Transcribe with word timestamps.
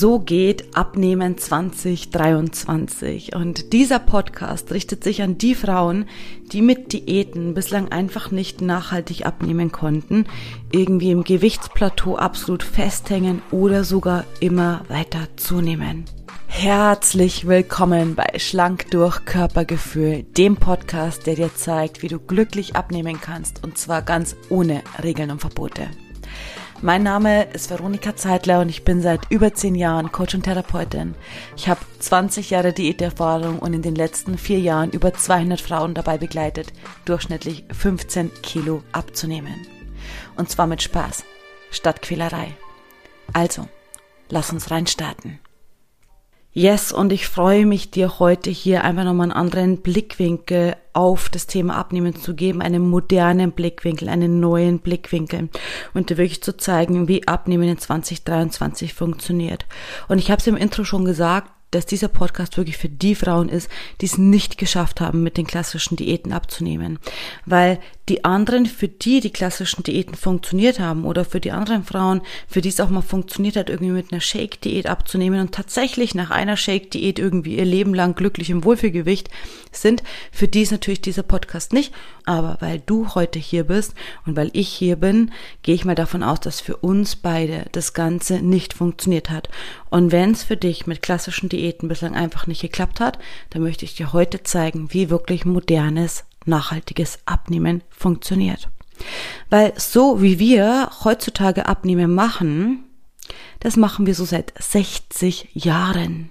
So 0.00 0.20
geht 0.20 0.76
Abnehmen 0.76 1.38
2023. 1.38 3.34
Und 3.34 3.72
dieser 3.72 3.98
Podcast 3.98 4.70
richtet 4.70 5.02
sich 5.02 5.22
an 5.22 5.38
die 5.38 5.56
Frauen, 5.56 6.04
die 6.52 6.62
mit 6.62 6.92
Diäten 6.92 7.52
bislang 7.52 7.90
einfach 7.90 8.30
nicht 8.30 8.60
nachhaltig 8.60 9.26
abnehmen 9.26 9.72
konnten, 9.72 10.26
irgendwie 10.70 11.10
im 11.10 11.24
Gewichtsplateau 11.24 12.14
absolut 12.14 12.62
festhängen 12.62 13.42
oder 13.50 13.82
sogar 13.82 14.24
immer 14.38 14.84
weiter 14.86 15.26
zunehmen. 15.34 16.04
Herzlich 16.46 17.48
willkommen 17.48 18.14
bei 18.14 18.38
Schlank 18.38 18.92
durch 18.92 19.24
Körpergefühl, 19.24 20.22
dem 20.22 20.58
Podcast, 20.58 21.26
der 21.26 21.34
dir 21.34 21.52
zeigt, 21.56 22.02
wie 22.02 22.08
du 22.08 22.20
glücklich 22.20 22.76
abnehmen 22.76 23.20
kannst 23.20 23.64
und 23.64 23.76
zwar 23.78 24.02
ganz 24.02 24.36
ohne 24.48 24.82
Regeln 25.02 25.32
und 25.32 25.40
Verbote. 25.40 25.88
Mein 26.80 27.02
Name 27.02 27.42
ist 27.52 27.70
Veronika 27.70 28.14
Zeitler 28.14 28.60
und 28.60 28.68
ich 28.68 28.84
bin 28.84 29.02
seit 29.02 29.32
über 29.32 29.52
zehn 29.52 29.74
Jahren 29.74 30.12
Coach 30.12 30.36
und 30.36 30.44
Therapeutin. 30.44 31.16
Ich 31.56 31.68
habe 31.68 31.80
20 31.98 32.50
Jahre 32.50 32.72
Diäterfahrung 32.72 33.58
und 33.58 33.74
in 33.74 33.82
den 33.82 33.96
letzten 33.96 34.38
vier 34.38 34.60
Jahren 34.60 34.92
über 34.92 35.12
200 35.12 35.60
Frauen 35.60 35.94
dabei 35.94 36.18
begleitet, 36.18 36.72
durchschnittlich 37.04 37.64
15 37.72 38.30
Kilo 38.42 38.84
abzunehmen. 38.92 39.66
Und 40.36 40.50
zwar 40.50 40.68
mit 40.68 40.80
Spaß, 40.80 41.24
statt 41.72 42.00
Quälerei. 42.00 42.54
Also, 43.32 43.66
lass 44.28 44.52
uns 44.52 44.70
reinstarten. 44.70 45.40
Yes, 46.58 46.90
und 46.90 47.12
ich 47.12 47.28
freue 47.28 47.66
mich, 47.66 47.92
dir 47.92 48.18
heute 48.18 48.50
hier 48.50 48.82
einfach 48.82 49.04
nochmal 49.04 49.26
einen 49.26 49.40
anderen 49.40 49.76
Blickwinkel 49.80 50.74
auf 50.92 51.28
das 51.28 51.46
Thema 51.46 51.76
Abnehmen 51.76 52.16
zu 52.16 52.34
geben, 52.34 52.62
einen 52.62 52.90
modernen 52.90 53.52
Blickwinkel, 53.52 54.08
einen 54.08 54.40
neuen 54.40 54.80
Blickwinkel 54.80 55.50
und 55.94 56.10
dir 56.10 56.16
wirklich 56.16 56.42
zu 56.42 56.56
zeigen, 56.56 57.06
wie 57.06 57.28
Abnehmen 57.28 57.68
in 57.68 57.78
2023 57.78 58.92
funktioniert. 58.92 59.66
Und 60.08 60.18
ich 60.18 60.32
habe 60.32 60.40
es 60.40 60.48
im 60.48 60.56
Intro 60.56 60.82
schon 60.82 61.04
gesagt, 61.04 61.48
dass 61.70 61.86
dieser 61.86 62.08
Podcast 62.08 62.56
wirklich 62.56 62.76
für 62.76 62.88
die 62.88 63.14
Frauen 63.14 63.48
ist, 63.48 63.70
die 64.00 64.06
es 64.06 64.18
nicht 64.18 64.58
geschafft 64.58 65.00
haben, 65.00 65.22
mit 65.22 65.36
den 65.36 65.46
klassischen 65.46 65.96
Diäten 65.96 66.32
abzunehmen. 66.32 66.98
Weil 67.44 67.78
die 68.08 68.24
anderen, 68.24 68.66
für 68.66 68.88
die 68.88 69.20
die 69.20 69.30
klassischen 69.30 69.82
Diäten 69.82 70.14
funktioniert 70.14 70.80
haben 70.80 71.04
oder 71.04 71.24
für 71.24 71.40
die 71.40 71.50
anderen 71.50 71.84
Frauen, 71.84 72.22
für 72.46 72.62
die 72.62 72.70
es 72.70 72.80
auch 72.80 72.88
mal 72.88 73.02
funktioniert 73.02 73.56
hat, 73.56 73.68
irgendwie 73.68 73.92
mit 73.92 74.12
einer 74.12 74.20
Shake-Diät 74.20 74.86
abzunehmen 74.86 75.40
und 75.40 75.52
tatsächlich 75.52 76.14
nach 76.14 76.30
einer 76.30 76.56
Shake-Diät 76.56 77.18
irgendwie 77.18 77.56
ihr 77.56 77.66
Leben 77.66 77.94
lang 77.94 78.14
glücklich 78.14 78.50
im 78.50 78.64
Wohlfühlgewicht 78.64 79.28
sind, 79.72 80.02
für 80.32 80.48
die 80.48 80.62
ist 80.62 80.72
natürlich 80.72 81.02
dieser 81.02 81.22
Podcast 81.22 81.72
nicht. 81.72 81.92
Aber 82.28 82.58
weil 82.60 82.78
du 82.78 83.14
heute 83.14 83.38
hier 83.38 83.64
bist 83.64 83.94
und 84.26 84.36
weil 84.36 84.50
ich 84.52 84.68
hier 84.68 84.96
bin, 84.96 85.32
gehe 85.62 85.74
ich 85.74 85.86
mal 85.86 85.94
davon 85.94 86.22
aus, 86.22 86.40
dass 86.40 86.60
für 86.60 86.76
uns 86.76 87.16
beide 87.16 87.64
das 87.72 87.94
Ganze 87.94 88.42
nicht 88.42 88.74
funktioniert 88.74 89.30
hat. 89.30 89.48
Und 89.88 90.12
wenn 90.12 90.32
es 90.32 90.42
für 90.42 90.58
dich 90.58 90.86
mit 90.86 91.00
klassischen 91.00 91.48
Diäten 91.48 91.88
bislang 91.88 92.14
einfach 92.14 92.46
nicht 92.46 92.60
geklappt 92.60 93.00
hat, 93.00 93.18
dann 93.48 93.62
möchte 93.62 93.86
ich 93.86 93.94
dir 93.94 94.12
heute 94.12 94.42
zeigen, 94.42 94.92
wie 94.92 95.08
wirklich 95.08 95.46
modernes 95.46 96.24
nachhaltiges 96.44 97.18
Abnehmen 97.24 97.82
funktioniert. 97.88 98.68
Weil 99.48 99.72
so 99.78 100.20
wie 100.20 100.38
wir 100.38 100.90
heutzutage 101.04 101.64
Abnehmen 101.64 102.14
machen, 102.14 102.84
das 103.60 103.76
machen 103.76 104.04
wir 104.04 104.14
so 104.14 104.26
seit 104.26 104.52
60 104.58 105.48
Jahren. 105.54 106.30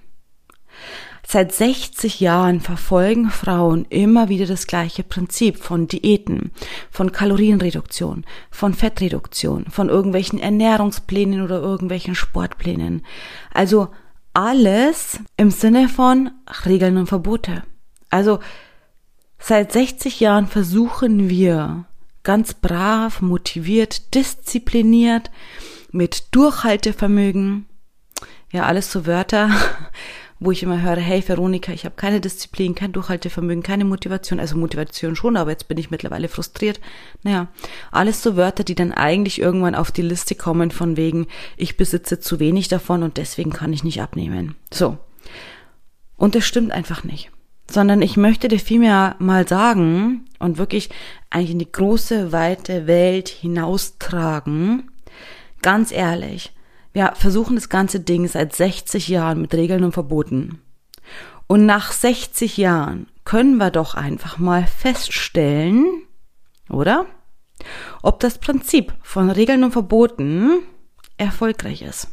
Seit 1.30 1.52
60 1.52 2.20
Jahren 2.20 2.60
verfolgen 2.60 3.28
Frauen 3.28 3.84
immer 3.90 4.30
wieder 4.30 4.46
das 4.46 4.66
gleiche 4.66 5.02
Prinzip 5.02 5.58
von 5.58 5.86
Diäten, 5.86 6.52
von 6.90 7.12
Kalorienreduktion, 7.12 8.24
von 8.50 8.72
Fettreduktion, 8.72 9.66
von 9.66 9.90
irgendwelchen 9.90 10.38
Ernährungsplänen 10.38 11.42
oder 11.42 11.60
irgendwelchen 11.60 12.14
Sportplänen. 12.14 13.04
Also 13.52 13.88
alles 14.32 15.20
im 15.36 15.50
Sinne 15.50 15.90
von 15.90 16.30
Regeln 16.64 16.96
und 16.96 17.08
Verbote. 17.08 17.62
Also 18.08 18.38
Seit 19.38 19.72
60 19.72 20.20
Jahren 20.20 20.46
versuchen 20.46 21.28
wir 21.28 21.84
ganz 22.22 22.54
brav, 22.54 23.22
motiviert, 23.22 24.14
diszipliniert, 24.14 25.30
mit 25.90 26.34
Durchhaltevermögen, 26.34 27.66
ja, 28.50 28.64
alles 28.64 28.90
so 28.90 29.06
Wörter, 29.06 29.50
wo 30.40 30.52
ich 30.52 30.62
immer 30.62 30.82
höre, 30.82 30.96
hey 30.96 31.22
Veronika, 31.26 31.72
ich 31.72 31.84
habe 31.84 31.96
keine 31.96 32.20
Disziplin, 32.20 32.74
kein 32.74 32.92
Durchhaltevermögen, 32.92 33.62
keine 33.62 33.84
Motivation, 33.84 34.40
also 34.40 34.56
Motivation 34.56 35.16
schon, 35.16 35.36
aber 35.36 35.50
jetzt 35.50 35.68
bin 35.68 35.78
ich 35.78 35.90
mittlerweile 35.90 36.28
frustriert. 36.28 36.80
Naja, 37.22 37.48
alles 37.90 38.22
so 38.22 38.36
Wörter, 38.36 38.64
die 38.64 38.74
dann 38.74 38.92
eigentlich 38.92 39.40
irgendwann 39.40 39.74
auf 39.74 39.90
die 39.90 40.02
Liste 40.02 40.34
kommen 40.34 40.70
von 40.70 40.96
wegen, 40.96 41.26
ich 41.56 41.76
besitze 41.76 42.20
zu 42.20 42.38
wenig 42.38 42.68
davon 42.68 43.02
und 43.02 43.16
deswegen 43.16 43.52
kann 43.52 43.72
ich 43.72 43.84
nicht 43.84 44.00
abnehmen. 44.00 44.54
So. 44.72 44.98
Und 46.16 46.34
das 46.34 46.44
stimmt 46.44 46.72
einfach 46.72 47.04
nicht 47.04 47.30
sondern 47.70 48.00
ich 48.02 48.16
möchte 48.16 48.48
dir 48.48 48.58
vielmehr 48.58 49.14
mal 49.18 49.46
sagen 49.46 50.24
und 50.38 50.58
wirklich 50.58 50.88
eigentlich 51.30 51.50
in 51.50 51.58
die 51.58 51.70
große, 51.70 52.32
weite 52.32 52.86
Welt 52.86 53.28
hinaustragen. 53.28 54.90
Ganz 55.60 55.92
ehrlich, 55.92 56.52
wir 56.98 57.12
versuchen 57.14 57.54
das 57.54 57.68
ganze 57.68 58.00
Ding 58.00 58.26
seit 58.26 58.56
60 58.56 59.06
Jahren 59.06 59.40
mit 59.40 59.54
Regeln 59.54 59.84
und 59.84 59.92
Verboten. 59.92 60.60
Und 61.46 61.64
nach 61.64 61.92
60 61.92 62.56
Jahren 62.56 63.06
können 63.24 63.56
wir 63.56 63.70
doch 63.70 63.94
einfach 63.94 64.38
mal 64.38 64.66
feststellen, 64.66 66.02
oder? 66.68 67.06
Ob 68.02 68.18
das 68.18 68.38
Prinzip 68.38 68.92
von 69.00 69.30
Regeln 69.30 69.62
und 69.62 69.70
Verboten 69.70 70.58
erfolgreich 71.18 71.82
ist. 71.82 72.08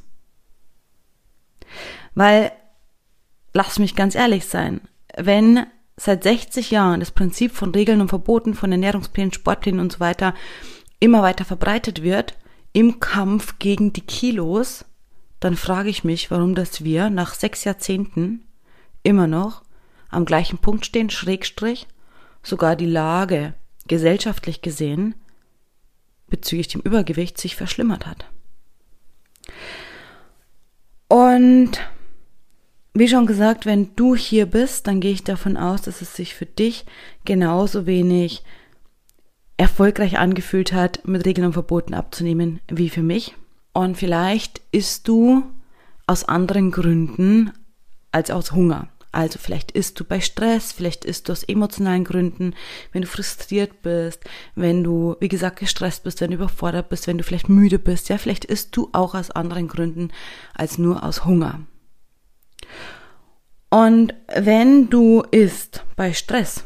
Weil, 2.13 2.51
lass 3.53 3.79
mich 3.79 3.95
ganz 3.95 4.13
ehrlich 4.13 4.45
sein, 4.45 4.81
wenn 5.17 5.65
seit 5.97 6.21
60 6.21 6.69
Jahren 6.69 6.99
das 6.99 7.09
Prinzip 7.09 7.55
von 7.55 7.71
Regeln 7.71 8.01
und 8.01 8.09
Verboten, 8.09 8.53
von 8.53 8.71
Ernährungsplänen, 8.71 9.33
Sportplänen 9.33 9.79
und 9.79 9.91
so 9.91 9.99
weiter 9.99 10.35
immer 10.99 11.23
weiter 11.23 11.43
verbreitet 11.43 12.03
wird 12.03 12.35
im 12.75 12.99
Kampf 12.99 13.57
gegen 13.57 13.93
die 13.93 14.01
Kilos, 14.01 14.83
dann 15.39 15.55
frage 15.55 15.87
ich 15.87 16.03
mich, 16.03 16.29
warum 16.29 16.55
das 16.55 16.83
wir 16.83 17.09
nach 17.09 17.33
sechs 17.33 17.63
Jahrzehnten 17.63 18.43
immer 19.01 19.27
noch 19.27 19.63
am 20.09 20.25
gleichen 20.25 20.57
Punkt 20.57 20.85
stehen, 20.85 21.09
Schrägstrich, 21.09 21.87
sogar 22.43 22.75
die 22.75 22.85
Lage 22.85 23.53
gesellschaftlich 23.87 24.61
gesehen 24.61 25.15
bezüglich 26.27 26.67
dem 26.67 26.81
Übergewicht 26.81 27.37
sich 27.37 27.55
verschlimmert 27.55 28.05
hat. 28.05 28.25
Und 31.07 31.79
wie 32.93 33.07
schon 33.07 33.25
gesagt, 33.25 33.65
wenn 33.65 33.95
du 33.95 34.15
hier 34.15 34.47
bist, 34.47 34.87
dann 34.87 34.99
gehe 34.99 35.13
ich 35.13 35.23
davon 35.23 35.55
aus, 35.55 35.83
dass 35.83 36.01
es 36.01 36.13
sich 36.13 36.35
für 36.35 36.45
dich 36.45 36.85
genauso 37.23 37.85
wenig 37.85 38.43
erfolgreich 39.57 40.17
angefühlt 40.17 40.73
hat, 40.73 41.07
mit 41.07 41.25
Regeln 41.25 41.47
und 41.47 41.53
Verboten 41.53 41.93
abzunehmen, 41.93 42.59
wie 42.69 42.89
für 42.89 43.03
mich. 43.03 43.35
Und 43.73 43.97
vielleicht 43.97 44.61
isst 44.71 45.07
du 45.07 45.43
aus 46.07 46.23
anderen 46.23 46.71
Gründen 46.71 47.51
als 48.11 48.31
aus 48.31 48.51
Hunger. 48.51 48.89
Also 49.11 49.39
vielleicht 49.39 49.71
isst 49.71 49.97
du 49.97 50.03
bei 50.03 50.19
Stress, 50.19 50.73
vielleicht 50.73 51.05
isst 51.05 51.29
du 51.29 51.31
aus 51.31 51.43
emotionalen 51.43 52.03
Gründen, 52.03 52.53
wenn 52.91 53.03
du 53.03 53.07
frustriert 53.07 53.81
bist, 53.81 54.19
wenn 54.55 54.83
du, 54.83 55.15
wie 55.21 55.29
gesagt, 55.29 55.59
gestresst 55.59 56.03
bist, 56.03 56.19
wenn 56.19 56.31
du 56.31 56.35
überfordert 56.35 56.89
bist, 56.89 57.07
wenn 57.07 57.17
du 57.17 57.23
vielleicht 57.23 57.47
müde 57.47 57.79
bist. 57.79 58.09
Ja, 58.09 58.17
vielleicht 58.17 58.43
isst 58.43 58.75
du 58.75 58.89
auch 58.91 59.15
aus 59.15 59.31
anderen 59.31 59.69
Gründen 59.69 60.09
als 60.53 60.77
nur 60.77 61.01
aus 61.03 61.23
Hunger. 61.23 61.61
Und 63.69 64.13
wenn 64.35 64.89
du 64.89 65.21
isst 65.31 65.85
bei 65.95 66.11
Stress, 66.11 66.65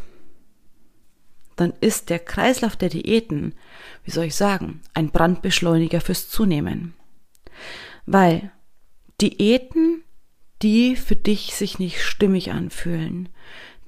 dann 1.59 1.73
ist 1.81 2.09
der 2.09 2.19
Kreislauf 2.19 2.75
der 2.75 2.89
Diäten, 2.89 3.53
wie 4.03 4.11
soll 4.11 4.25
ich 4.25 4.35
sagen, 4.35 4.81
ein 4.93 5.09
Brandbeschleuniger 5.09 6.01
fürs 6.01 6.29
Zunehmen. 6.29 6.93
Weil 8.05 8.51
Diäten, 9.21 10.03
die 10.61 10.95
für 10.95 11.15
dich 11.15 11.55
sich 11.55 11.79
nicht 11.79 12.01
stimmig 12.01 12.51
anfühlen, 12.51 13.29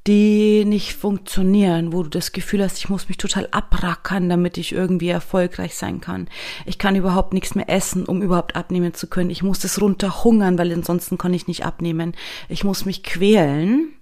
die 0.08 0.66
nicht 0.66 0.94
funktionieren, 0.94 1.94
wo 1.94 2.02
du 2.02 2.10
das 2.10 2.32
Gefühl 2.32 2.64
hast, 2.64 2.80
ich 2.80 2.90
muss 2.90 3.08
mich 3.08 3.18
total 3.18 3.48
abrackern, 3.52 4.30
damit 4.30 4.58
ich 4.58 4.72
irgendwie 4.72 5.10
erfolgreich 5.10 5.76
sein 5.76 6.02
kann. 6.02 6.28
Ich 6.66 6.80
kann 6.80 6.96
überhaupt 6.96 7.34
nichts 7.34 7.54
mehr 7.54 7.70
essen, 7.70 8.06
um 8.06 8.22
überhaupt 8.24 8.56
abnehmen 8.56 8.96
zu 8.96 9.08
können. 9.08 9.30
Ich 9.30 9.44
muss 9.44 9.60
das 9.60 9.80
runterhungern, 9.80 10.58
weil 10.58 10.74
ansonsten 10.74 11.20
kann 11.20 11.36
ich 11.36 11.48
nicht 11.48 11.66
abnehmen. 11.66 12.16
Ich 12.50 12.64
muss 12.64 12.86
mich 12.86 13.04
quälen. 13.04 13.94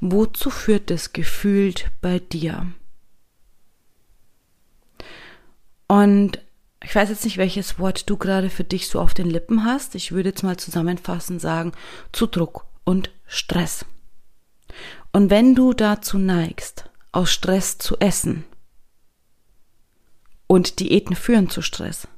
Wozu 0.00 0.50
führt 0.50 0.90
das 0.90 1.12
gefühlt 1.12 1.90
bei 2.00 2.18
dir? 2.18 2.66
Und 5.86 6.40
ich 6.82 6.94
weiß 6.94 7.08
jetzt 7.08 7.24
nicht, 7.24 7.38
welches 7.38 7.78
Wort 7.78 8.08
du 8.08 8.16
gerade 8.16 8.50
für 8.50 8.64
dich 8.64 8.88
so 8.88 9.00
auf 9.00 9.14
den 9.14 9.28
Lippen 9.28 9.64
hast. 9.64 9.94
Ich 9.94 10.12
würde 10.12 10.28
jetzt 10.28 10.42
mal 10.42 10.56
zusammenfassend 10.56 11.40
sagen, 11.40 11.72
zu 12.12 12.26
Druck 12.26 12.66
und 12.84 13.10
Stress. 13.26 13.84
Und 15.12 15.30
wenn 15.30 15.54
du 15.54 15.72
dazu 15.72 16.18
neigst, 16.18 16.88
aus 17.10 17.32
Stress 17.32 17.78
zu 17.78 17.98
essen, 17.98 18.44
und 20.48 20.80
Diäten 20.80 21.14
führen 21.14 21.48
zu 21.48 21.62
Stress, 21.62 22.08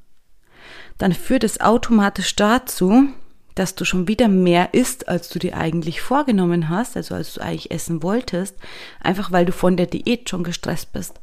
dann 0.97 1.13
führt 1.13 1.45
es 1.45 1.61
automatisch 1.61 2.35
dazu, 2.37 3.09
dass 3.55 3.75
du 3.75 3.85
schon 3.85 4.09
wieder 4.09 4.29
mehr 4.29 4.75
isst, 4.75 5.09
als 5.09 5.29
du 5.29 5.39
dir 5.39 5.57
eigentlich 5.57 6.01
vorgenommen 6.01 6.69
hast, 6.69 6.97
also 6.97 7.15
als 7.15 7.35
du 7.35 7.41
eigentlich 7.41 7.71
essen 7.71 8.03
wolltest, 8.03 8.57
einfach 9.01 9.33
weil 9.33 9.45
du 9.45 9.53
von 9.53 9.77
der 9.77 9.87
Diät 9.87 10.29
schon 10.29 10.45
gestresst 10.45 10.93
bist. 10.93 11.21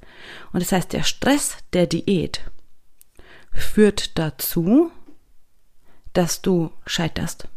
Und 0.52 0.62
das 0.62 0.72
heißt, 0.72 0.94
der 0.94 1.04
Stress 1.04 1.58
der 1.74 1.88
Diät 1.88 2.42
führt 3.52 4.18
dazu, 4.18 4.92
dass 6.14 6.42
du 6.42 6.72
scheiterst, 6.86 7.48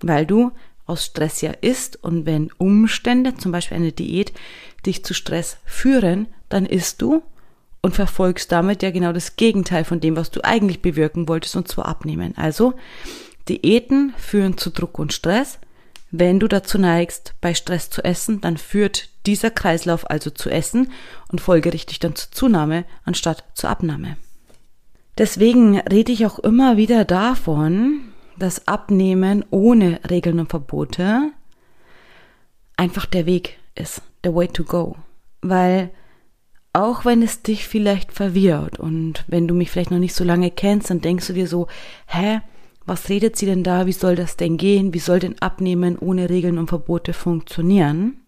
weil 0.00 0.26
du 0.26 0.52
aus 0.86 1.06
Stress 1.06 1.40
ja 1.40 1.50
isst 1.50 2.02
und 2.02 2.26
wenn 2.26 2.52
Umstände, 2.58 3.34
zum 3.36 3.52
Beispiel 3.52 3.76
eine 3.76 3.92
Diät, 3.92 4.32
dich 4.84 5.04
zu 5.04 5.14
Stress 5.14 5.56
führen, 5.64 6.26
dann 6.48 6.66
isst 6.66 7.00
du 7.00 7.22
und 7.80 7.94
verfolgst 7.94 8.52
damit 8.52 8.82
ja 8.82 8.90
genau 8.90 9.12
das 9.12 9.36
Gegenteil 9.36 9.84
von 9.84 10.00
dem, 10.00 10.16
was 10.16 10.30
du 10.30 10.42
eigentlich 10.44 10.82
bewirken 10.82 11.28
wolltest, 11.28 11.56
und 11.56 11.68
zwar 11.68 11.86
abnehmen. 11.86 12.34
Also 12.36 12.74
Diäten 13.48 14.14
führen 14.16 14.58
zu 14.58 14.70
Druck 14.70 14.98
und 14.98 15.12
Stress. 15.12 15.58
Wenn 16.10 16.38
du 16.40 16.48
dazu 16.48 16.78
neigst, 16.78 17.34
bei 17.40 17.54
Stress 17.54 17.90
zu 17.90 18.02
essen, 18.04 18.40
dann 18.40 18.56
führt 18.56 19.08
dieser 19.26 19.50
Kreislauf 19.50 20.08
also 20.10 20.30
zu 20.30 20.50
Essen 20.50 20.92
und 21.30 21.40
folgerichtig 21.40 21.98
dann 21.98 22.14
zur 22.14 22.30
Zunahme 22.30 22.84
anstatt 23.04 23.44
zur 23.54 23.70
Abnahme. 23.70 24.16
Deswegen 25.18 25.78
rede 25.80 26.12
ich 26.12 26.26
auch 26.26 26.38
immer 26.38 26.76
wieder 26.76 27.04
davon, 27.04 28.12
dass 28.38 28.66
Abnehmen 28.66 29.44
ohne 29.50 30.00
Regeln 30.08 30.40
und 30.40 30.50
Verbote 30.50 31.30
einfach 32.76 33.06
der 33.06 33.26
Weg 33.26 33.58
ist, 33.74 34.02
the 34.24 34.34
way 34.34 34.48
to 34.48 34.64
go. 34.64 34.96
Weil 35.40 35.90
auch 36.72 37.04
wenn 37.04 37.22
es 37.22 37.42
dich 37.42 37.68
vielleicht 37.68 38.12
verwirrt 38.12 38.80
und 38.80 39.24
wenn 39.28 39.46
du 39.46 39.54
mich 39.54 39.70
vielleicht 39.70 39.92
noch 39.92 39.98
nicht 39.98 40.14
so 40.14 40.24
lange 40.24 40.50
kennst, 40.50 40.90
dann 40.90 41.00
denkst 41.00 41.28
du 41.28 41.32
dir 41.32 41.46
so, 41.46 41.68
hä, 42.06 42.40
was 42.86 43.08
redet 43.08 43.36
sie 43.36 43.46
denn 43.46 43.62
da? 43.62 43.86
Wie 43.86 43.92
soll 43.92 44.16
das 44.16 44.36
denn 44.36 44.56
gehen? 44.56 44.94
Wie 44.94 44.98
soll 44.98 45.18
denn 45.18 45.38
Abnehmen 45.40 45.98
ohne 45.98 46.30
Regeln 46.30 46.58
und 46.58 46.68
Verbote 46.68 47.12
funktionieren? 47.12 48.18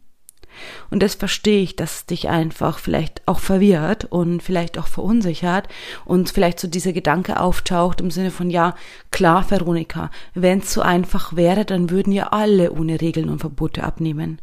Und 0.90 1.02
das 1.02 1.14
verstehe 1.14 1.62
ich, 1.62 1.76
dass 1.76 1.96
es 1.96 2.06
dich 2.06 2.28
einfach 2.28 2.78
vielleicht 2.78 3.22
auch 3.26 3.40
verwirrt 3.40 4.06
und 4.06 4.42
vielleicht 4.42 4.78
auch 4.78 4.86
verunsichert 4.86 5.68
und 6.04 6.30
vielleicht 6.30 6.58
so 6.60 6.68
dieser 6.68 6.92
Gedanke 6.92 7.40
auftaucht 7.40 8.00
im 8.00 8.10
Sinne 8.10 8.30
von, 8.30 8.50
ja, 8.50 8.74
klar, 9.10 9.50
Veronika, 9.50 10.10
wenn 10.34 10.60
es 10.60 10.72
so 10.72 10.80
einfach 10.80 11.36
wäre, 11.36 11.64
dann 11.64 11.90
würden 11.90 12.12
ja 12.12 12.28
alle 12.28 12.72
ohne 12.72 13.00
Regeln 13.00 13.28
und 13.28 13.40
Verbote 13.40 13.84
abnehmen. 13.84 14.40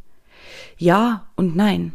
Ja 0.78 1.26
und 1.36 1.56
nein. 1.56 1.94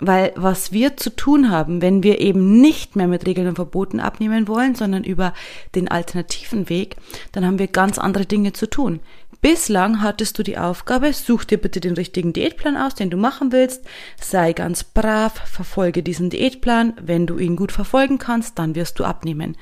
Weil 0.00 0.32
was 0.36 0.70
wir 0.70 0.96
zu 0.96 1.10
tun 1.14 1.50
haben, 1.50 1.82
wenn 1.82 2.04
wir 2.04 2.20
eben 2.20 2.60
nicht 2.60 2.94
mehr 2.94 3.08
mit 3.08 3.26
Regeln 3.26 3.48
und 3.48 3.56
Verboten 3.56 3.98
abnehmen 3.98 4.46
wollen, 4.46 4.76
sondern 4.76 5.02
über 5.02 5.34
den 5.74 5.88
alternativen 5.88 6.68
Weg, 6.68 6.96
dann 7.32 7.44
haben 7.44 7.58
wir 7.58 7.66
ganz 7.66 7.98
andere 7.98 8.24
Dinge 8.24 8.52
zu 8.52 8.70
tun. 8.70 9.00
Bislang 9.40 10.02
hattest 10.02 10.36
du 10.38 10.42
die 10.42 10.58
Aufgabe, 10.58 11.12
such 11.12 11.44
dir 11.44 11.58
bitte 11.58 11.80
den 11.80 11.94
richtigen 11.94 12.32
Diätplan 12.32 12.76
aus, 12.76 12.96
den 12.96 13.08
du 13.08 13.16
machen 13.16 13.52
willst, 13.52 13.84
sei 14.20 14.52
ganz 14.52 14.82
brav, 14.82 15.32
verfolge 15.32 16.02
diesen 16.02 16.28
Diätplan, 16.28 16.94
wenn 17.00 17.26
du 17.26 17.38
ihn 17.38 17.54
gut 17.54 17.70
verfolgen 17.70 18.18
kannst, 18.18 18.58
dann 18.58 18.74
wirst 18.74 18.98
du 18.98 19.04
abnehmen. 19.04 19.56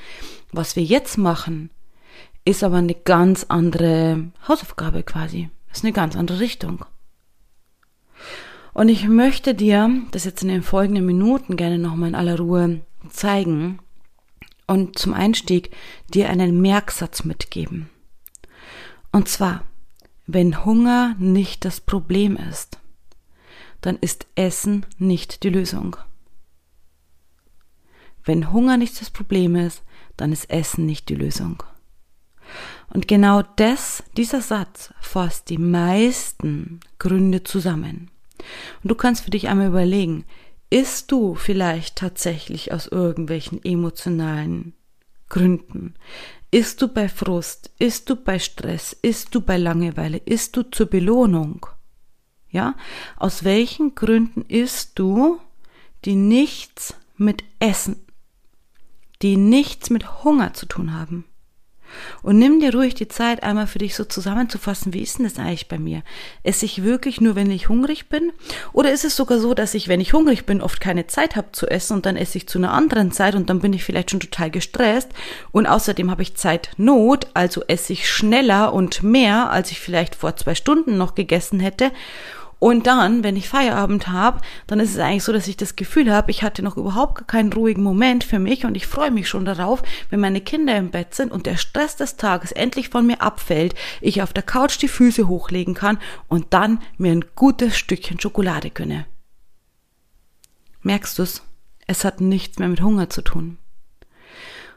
Was 0.50 0.76
wir 0.76 0.82
jetzt 0.82 1.18
machen, 1.18 1.70
ist 2.46 2.64
aber 2.64 2.76
eine 2.76 2.94
ganz 2.94 3.44
andere 3.48 4.30
Hausaufgabe 4.48 5.02
quasi, 5.02 5.50
ist 5.72 5.84
eine 5.84 5.92
ganz 5.92 6.16
andere 6.16 6.40
Richtung. 6.40 6.86
Und 8.76 8.90
ich 8.90 9.08
möchte 9.08 9.54
dir 9.54 10.02
das 10.10 10.24
jetzt 10.24 10.42
in 10.42 10.48
den 10.48 10.62
folgenden 10.62 11.06
Minuten 11.06 11.56
gerne 11.56 11.78
nochmal 11.78 12.10
in 12.10 12.14
aller 12.14 12.36
Ruhe 12.36 12.82
zeigen 13.08 13.78
und 14.66 14.98
zum 14.98 15.14
Einstieg 15.14 15.74
dir 16.12 16.28
einen 16.28 16.60
Merksatz 16.60 17.24
mitgeben. 17.24 17.88
Und 19.12 19.30
zwar, 19.30 19.64
wenn 20.26 20.66
Hunger 20.66 21.16
nicht 21.18 21.64
das 21.64 21.80
Problem 21.80 22.36
ist, 22.36 22.78
dann 23.80 23.96
ist 23.96 24.26
Essen 24.34 24.84
nicht 24.98 25.42
die 25.42 25.48
Lösung. 25.48 25.96
Wenn 28.24 28.52
Hunger 28.52 28.76
nicht 28.76 29.00
das 29.00 29.08
Problem 29.08 29.56
ist, 29.56 29.84
dann 30.18 30.32
ist 30.32 30.50
Essen 30.50 30.84
nicht 30.84 31.08
die 31.08 31.14
Lösung. 31.14 31.62
Und 32.92 33.08
genau 33.08 33.40
das, 33.56 34.04
dieser 34.18 34.42
Satz 34.42 34.92
fasst 35.00 35.48
die 35.48 35.56
meisten 35.56 36.80
Gründe 36.98 37.42
zusammen. 37.42 38.10
Und 38.82 38.90
du 38.90 38.94
kannst 38.94 39.24
für 39.24 39.30
dich 39.30 39.48
einmal 39.48 39.68
überlegen, 39.68 40.24
isst 40.70 41.12
du 41.12 41.34
vielleicht 41.34 41.96
tatsächlich 41.96 42.72
aus 42.72 42.86
irgendwelchen 42.86 43.64
emotionalen 43.64 44.74
Gründen? 45.28 45.94
Isst 46.50 46.80
du 46.82 46.88
bei 46.88 47.08
Frust? 47.08 47.70
Isst 47.78 48.08
du 48.08 48.16
bei 48.16 48.38
Stress? 48.38 48.92
Isst 48.92 49.34
du 49.34 49.40
bei 49.40 49.56
Langeweile? 49.56 50.18
Isst 50.18 50.56
du 50.56 50.62
zur 50.62 50.86
Belohnung? 50.86 51.66
Ja? 52.50 52.76
Aus 53.16 53.44
welchen 53.44 53.94
Gründen 53.94 54.42
isst 54.42 54.98
du, 54.98 55.40
die 56.04 56.14
nichts 56.14 56.94
mit 57.16 57.44
Essen, 57.58 57.96
die 59.22 59.36
nichts 59.36 59.90
mit 59.90 60.24
Hunger 60.24 60.54
zu 60.54 60.66
tun 60.66 60.94
haben? 60.94 61.24
Und 62.22 62.38
nimm 62.38 62.60
dir 62.60 62.74
ruhig 62.74 62.94
die 62.94 63.08
Zeit, 63.08 63.42
einmal 63.42 63.66
für 63.66 63.78
dich 63.78 63.94
so 63.94 64.04
zusammenzufassen, 64.04 64.92
wie 64.92 65.02
ist 65.02 65.18
denn 65.18 65.24
das 65.24 65.38
eigentlich 65.38 65.68
bei 65.68 65.78
mir? 65.78 66.02
Esse 66.42 66.64
ich 66.64 66.82
wirklich 66.82 67.20
nur, 67.20 67.34
wenn 67.34 67.50
ich 67.50 67.68
hungrig 67.68 68.08
bin? 68.08 68.32
Oder 68.72 68.92
ist 68.92 69.04
es 69.04 69.16
sogar 69.16 69.38
so, 69.38 69.54
dass 69.54 69.74
ich, 69.74 69.88
wenn 69.88 70.00
ich 70.00 70.12
hungrig 70.12 70.46
bin, 70.46 70.62
oft 70.62 70.80
keine 70.80 71.06
Zeit 71.06 71.36
habe 71.36 71.52
zu 71.52 71.66
essen 71.66 71.94
und 71.94 72.06
dann 72.06 72.16
esse 72.16 72.38
ich 72.38 72.48
zu 72.48 72.58
einer 72.58 72.72
anderen 72.72 73.12
Zeit 73.12 73.34
und 73.34 73.50
dann 73.50 73.60
bin 73.60 73.72
ich 73.72 73.84
vielleicht 73.84 74.10
schon 74.10 74.20
total 74.20 74.50
gestresst 74.50 75.10
und 75.52 75.66
außerdem 75.66 76.10
habe 76.10 76.22
ich 76.22 76.36
Zeitnot, 76.36 77.28
also 77.34 77.62
esse 77.66 77.92
ich 77.92 78.08
schneller 78.10 78.72
und 78.72 79.02
mehr, 79.02 79.50
als 79.50 79.70
ich 79.70 79.80
vielleicht 79.80 80.14
vor 80.14 80.36
zwei 80.36 80.54
Stunden 80.54 80.96
noch 80.96 81.14
gegessen 81.14 81.60
hätte 81.60 81.92
und 82.58 82.86
dann, 82.86 83.22
wenn 83.22 83.36
ich 83.36 83.50
Feierabend 83.50 84.08
habe, 84.08 84.40
dann 84.66 84.80
ist 84.80 84.92
es 84.92 84.98
eigentlich 84.98 85.24
so, 85.24 85.32
dass 85.32 85.46
ich 85.46 85.58
das 85.58 85.76
Gefühl 85.76 86.10
habe, 86.10 86.30
ich 86.30 86.42
hatte 86.42 86.62
noch 86.62 86.78
überhaupt 86.78 87.28
keinen 87.28 87.52
ruhigen 87.52 87.82
Moment 87.82 88.24
für 88.24 88.38
mich 88.38 88.64
und 88.64 88.74
ich 88.74 88.86
freue 88.86 89.10
mich 89.10 89.28
schon 89.28 89.44
darauf, 89.44 89.82
wenn 90.08 90.20
meine 90.20 90.40
Kinder 90.40 90.74
im 90.76 90.90
Bett 90.90 91.14
sind 91.14 91.32
und 91.32 91.44
der 91.44 91.58
Stress 91.58 91.96
des 91.96 92.16
Tages 92.16 92.52
endlich 92.52 92.88
von 92.88 93.06
mir 93.06 93.20
abfällt, 93.20 93.74
ich 94.00 94.22
auf 94.22 94.32
der 94.32 94.42
Couch 94.42 94.80
die 94.80 94.88
Füße 94.88 95.28
hochlegen 95.28 95.74
kann 95.74 95.98
und 96.28 96.54
dann 96.54 96.80
mir 96.96 97.12
ein 97.12 97.26
gutes 97.34 97.76
Stückchen 97.76 98.20
Schokolade 98.20 98.70
gönne. 98.70 99.04
Merkst 100.80 101.18
du's? 101.18 101.42
Es 101.86 102.04
hat 102.04 102.20
nichts 102.20 102.58
mehr 102.58 102.68
mit 102.68 102.80
Hunger 102.80 103.10
zu 103.10 103.20
tun. 103.20 103.58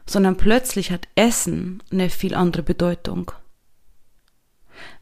Sondern 0.06 0.36
plötzlich 0.36 0.90
hat 0.90 1.08
Essen 1.14 1.82
eine 1.90 2.10
viel 2.10 2.34
andere 2.34 2.62
Bedeutung. 2.62 3.32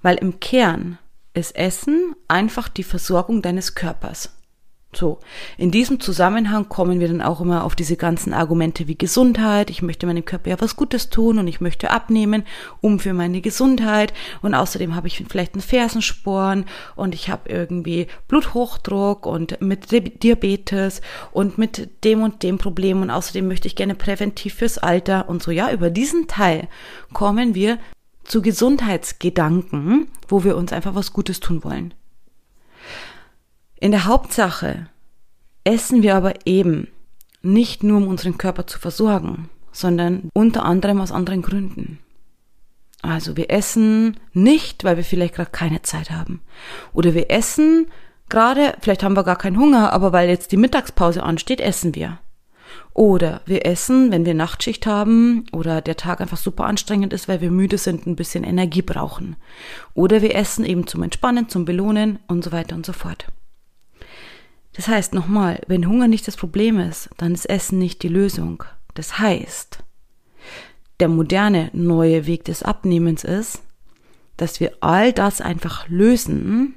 Weil 0.00 0.16
im 0.16 0.38
Kern 0.38 0.98
ist 1.34 1.56
Essen 1.56 2.14
einfach 2.26 2.68
die 2.68 2.82
Versorgung 2.82 3.42
deines 3.42 3.74
Körpers. 3.74 4.38
So, 4.94 5.18
in 5.58 5.70
diesem 5.70 6.00
Zusammenhang 6.00 6.70
kommen 6.70 6.98
wir 6.98 7.08
dann 7.08 7.20
auch 7.20 7.42
immer 7.42 7.64
auf 7.64 7.76
diese 7.76 7.96
ganzen 7.96 8.32
Argumente 8.32 8.88
wie 8.88 8.96
Gesundheit. 8.96 9.68
Ich 9.68 9.82
möchte 9.82 10.06
meinem 10.06 10.24
Körper 10.24 10.48
ja 10.48 10.60
was 10.60 10.76
Gutes 10.76 11.10
tun 11.10 11.38
und 11.38 11.46
ich 11.46 11.60
möchte 11.60 11.90
abnehmen, 11.90 12.44
um 12.80 12.98
für 12.98 13.12
meine 13.12 13.42
Gesundheit. 13.42 14.14
Und 14.40 14.54
außerdem 14.54 14.94
habe 14.94 15.06
ich 15.06 15.22
vielleicht 15.28 15.52
einen 15.52 15.60
Fersensporn 15.60 16.64
und 16.96 17.14
ich 17.14 17.28
habe 17.28 17.50
irgendwie 17.50 18.06
Bluthochdruck 18.28 19.26
und 19.26 19.60
mit 19.60 19.90
Diabetes 20.22 21.02
und 21.32 21.58
mit 21.58 22.02
dem 22.04 22.22
und 22.22 22.42
dem 22.42 22.56
Problem. 22.56 23.02
Und 23.02 23.10
außerdem 23.10 23.46
möchte 23.46 23.68
ich 23.68 23.76
gerne 23.76 23.94
präventiv 23.94 24.54
fürs 24.54 24.78
Alter 24.78 25.28
und 25.28 25.42
so. 25.42 25.50
Ja, 25.50 25.70
über 25.70 25.90
diesen 25.90 26.28
Teil 26.28 26.66
kommen 27.12 27.54
wir 27.54 27.78
zu 28.28 28.42
Gesundheitsgedanken, 28.42 30.08
wo 30.28 30.44
wir 30.44 30.56
uns 30.56 30.72
einfach 30.72 30.94
was 30.94 31.12
Gutes 31.12 31.40
tun 31.40 31.64
wollen. 31.64 31.94
In 33.80 33.90
der 33.90 34.04
Hauptsache 34.04 34.88
essen 35.64 36.02
wir 36.02 36.14
aber 36.14 36.46
eben 36.46 36.88
nicht 37.42 37.82
nur, 37.82 37.98
um 37.98 38.08
unseren 38.08 38.38
Körper 38.38 38.66
zu 38.66 38.78
versorgen, 38.78 39.48
sondern 39.72 40.30
unter 40.34 40.64
anderem 40.64 41.00
aus 41.00 41.12
anderen 41.12 41.42
Gründen. 41.42 41.98
Also 43.00 43.36
wir 43.36 43.50
essen 43.50 44.18
nicht, 44.32 44.84
weil 44.84 44.96
wir 44.96 45.04
vielleicht 45.04 45.34
gerade 45.34 45.50
keine 45.50 45.82
Zeit 45.82 46.10
haben. 46.10 46.40
Oder 46.92 47.14
wir 47.14 47.30
essen 47.30 47.86
gerade, 48.28 48.74
vielleicht 48.80 49.02
haben 49.02 49.16
wir 49.16 49.24
gar 49.24 49.36
keinen 49.36 49.58
Hunger, 49.58 49.92
aber 49.92 50.12
weil 50.12 50.28
jetzt 50.28 50.52
die 50.52 50.56
Mittagspause 50.56 51.22
ansteht, 51.22 51.60
essen 51.60 51.94
wir. 51.94 52.18
Oder 52.94 53.42
wir 53.46 53.64
essen, 53.64 54.10
wenn 54.10 54.24
wir 54.24 54.34
Nachtschicht 54.34 54.86
haben 54.86 55.46
oder 55.52 55.80
der 55.80 55.96
Tag 55.96 56.20
einfach 56.20 56.36
super 56.36 56.64
anstrengend 56.64 57.12
ist, 57.12 57.28
weil 57.28 57.40
wir 57.40 57.50
müde 57.50 57.78
sind, 57.78 58.06
ein 58.06 58.16
bisschen 58.16 58.44
Energie 58.44 58.82
brauchen. 58.82 59.36
Oder 59.94 60.22
wir 60.22 60.34
essen 60.34 60.64
eben 60.64 60.86
zum 60.86 61.02
Entspannen, 61.02 61.48
zum 61.48 61.64
Belohnen 61.64 62.18
und 62.26 62.42
so 62.44 62.52
weiter 62.52 62.74
und 62.74 62.84
so 62.84 62.92
fort. 62.92 63.26
Das 64.74 64.88
heißt 64.88 65.14
nochmal, 65.14 65.60
wenn 65.66 65.88
Hunger 65.88 66.08
nicht 66.08 66.26
das 66.26 66.36
Problem 66.36 66.78
ist, 66.78 67.10
dann 67.16 67.34
ist 67.34 67.46
Essen 67.46 67.78
nicht 67.78 68.02
die 68.02 68.08
Lösung. 68.08 68.64
Das 68.94 69.18
heißt, 69.18 69.78
der 71.00 71.08
moderne 71.08 71.70
neue 71.72 72.26
Weg 72.26 72.44
des 72.44 72.62
Abnehmens 72.62 73.24
ist, 73.24 73.62
dass 74.36 74.60
wir 74.60 74.72
all 74.80 75.12
das 75.12 75.40
einfach 75.40 75.88
lösen, 75.88 76.74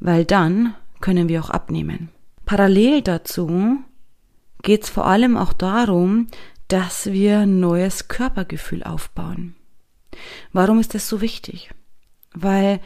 weil 0.00 0.24
dann 0.24 0.74
können 1.00 1.28
wir 1.28 1.42
auch 1.42 1.50
abnehmen. 1.50 2.10
Parallel 2.46 3.02
dazu 3.02 3.78
geht 4.62 4.84
es 4.84 4.90
vor 4.90 5.06
allem 5.06 5.36
auch 5.36 5.52
darum, 5.52 6.26
dass 6.68 7.06
wir 7.06 7.40
ein 7.40 7.60
neues 7.60 8.08
Körpergefühl 8.08 8.82
aufbauen. 8.82 9.54
Warum 10.52 10.78
ist 10.80 10.94
das 10.94 11.08
so 11.08 11.20
wichtig? 11.20 11.70
Weil 12.32 12.80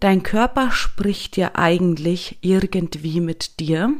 dein 0.00 0.22
Körper 0.22 0.70
spricht 0.70 1.36
ja 1.36 1.52
eigentlich 1.54 2.38
irgendwie 2.42 3.20
mit 3.20 3.60
dir 3.60 3.92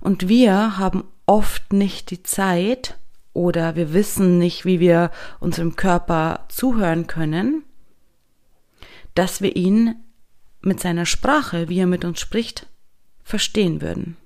und 0.00 0.28
wir 0.28 0.78
haben 0.78 1.04
oft 1.26 1.72
nicht 1.72 2.10
die 2.10 2.22
Zeit 2.22 2.96
oder 3.32 3.74
wir 3.74 3.92
wissen 3.92 4.38
nicht, 4.38 4.64
wie 4.64 4.78
wir 4.78 5.10
unserem 5.40 5.74
Körper 5.74 6.46
zuhören 6.48 7.06
können, 7.06 7.64
dass 9.14 9.42
wir 9.42 9.56
ihn 9.56 9.96
mit 10.60 10.80
seiner 10.80 11.06
Sprache, 11.06 11.68
wie 11.68 11.80
er 11.80 11.86
mit 11.86 12.04
uns 12.04 12.20
spricht, 12.20 12.66
verstehen 13.22 13.80
würden. 13.80 14.16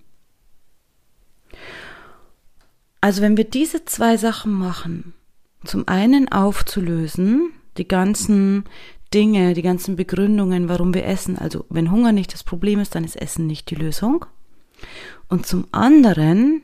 Also 3.01 3.23
wenn 3.23 3.37
wir 3.37 3.45
diese 3.45 3.85
zwei 3.85 4.17
Sachen 4.17 4.53
machen, 4.53 5.15
zum 5.65 5.87
einen 5.87 6.31
aufzulösen, 6.31 7.53
die 7.77 7.87
ganzen 7.87 8.65
Dinge, 9.15 9.55
die 9.55 9.63
ganzen 9.63 9.97
Begründungen, 9.97 10.69
warum 10.69 10.93
wir 10.95 11.07
essen, 11.07 11.39
also 11.39 11.65
wenn 11.71 11.91
Hunger 11.91 12.13
nicht 12.13 12.33
das 12.33 12.45
Problem 12.45 12.81
ist, 12.81 12.95
dann 12.95 13.05
ist 13.05 13.17
Essen 13.17 13.47
nicht 13.47 13.71
die 13.71 13.77
Lösung. 13.77 14.27
Und 15.29 15.47
zum 15.47 15.67
anderen 15.73 16.63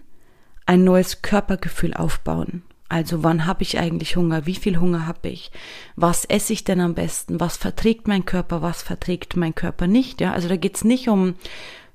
ein 0.67 0.85
neues 0.85 1.23
Körpergefühl 1.23 1.95
aufbauen. 1.95 2.63
Also 2.89 3.23
wann 3.23 3.47
habe 3.47 3.63
ich 3.63 3.79
eigentlich 3.79 4.17
Hunger? 4.17 4.47
Wie 4.47 4.55
viel 4.55 4.79
Hunger 4.79 5.07
habe 5.07 5.29
ich? 5.29 5.51
Was 5.97 6.25
esse 6.25 6.53
ich 6.53 6.65
denn 6.65 6.81
am 6.81 6.95
besten? 6.95 7.41
Was 7.41 7.57
verträgt 7.57 8.07
mein 8.07 8.25
Körper? 8.25 8.63
Was 8.63 8.83
verträgt 8.83 9.37
mein 9.37 9.55
Körper 9.55 9.87
nicht? 9.87 10.21
Ja, 10.21 10.33
also 10.33 10.49
da 10.49 10.57
geht's 10.57 10.85
nicht 10.85 11.09
um 11.09 11.35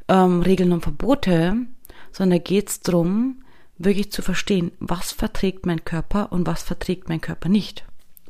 ähm, 0.08 0.42
Regeln 0.42 0.72
und 0.72 0.82
Verbote, 0.82 1.56
sondern 2.12 2.40
da 2.40 2.44
geht's 2.44 2.82
drum, 2.82 3.44
wirklich 3.80 4.12
zu 4.12 4.22
verstehen, 4.22 4.72
was 4.80 5.12
verträgt 5.12 5.66
mein 5.66 5.84
Körper 5.84 6.32
und 6.32 6.46
was 6.46 6.62
verträgt 6.62 7.10
mein 7.10 7.22
Körper 7.22 7.50
nicht. 7.50 7.86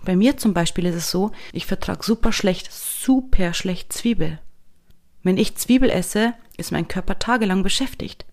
Bei 0.06 0.16
mir 0.16 0.38
zum 0.38 0.54
Beispiel 0.54 0.86
ist 0.86 0.96
es 0.96 1.12
so, 1.12 1.32
ich 1.52 1.66
vertrage 1.66 2.04
super 2.04 2.32
schlecht, 2.32 2.72
super 2.72 3.54
schlecht 3.54 3.92
Zwiebel. 3.92 4.40
Wenn 5.24 5.38
ich 5.38 5.58
Zwiebel 5.58 5.90
esse, 5.90 6.34
ist 6.56 6.72
mein 6.72 6.88
Körper 6.88 7.20
tagelang 7.20 7.64
beschäftigt. 7.64 8.26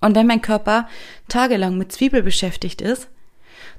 Und 0.00 0.16
wenn 0.16 0.26
mein 0.26 0.42
Körper 0.42 0.88
tagelang 1.28 1.78
mit 1.78 1.92
Zwiebel 1.92 2.22
beschäftigt 2.22 2.80
ist, 2.80 3.08